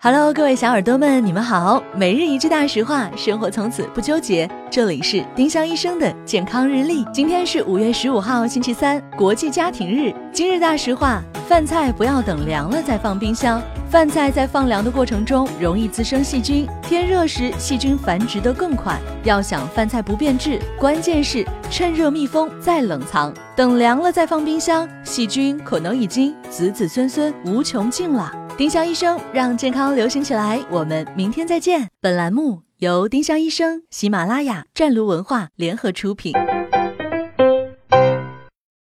[0.00, 1.82] Hello，各位小耳朵们，你们好。
[1.92, 4.48] 每日一句大实话，生活从此不纠结。
[4.70, 7.04] 这里是丁香医生的健康日历。
[7.12, 10.14] 今天是五月十五号，星期三，国际家庭日。
[10.32, 13.62] 今日大实话：饭菜不要等凉了再放冰箱。
[13.88, 19.00] 饭菜在放凉的过程中容易滋生细菌，天热时细菌繁殖得更快。
[19.24, 23.32] 要想饭菜不变质，关键是趁热密封再冷藏。
[23.56, 28.30] 等凉了再放冰箱，细菌可能已经子子孙孙无穷尽了。
[28.58, 31.88] 丁香医生让健康流行起来，我们明天再见。
[31.98, 36.34] 本栏目由丁香医生、喜马拉雅、湛庐文化联合出品。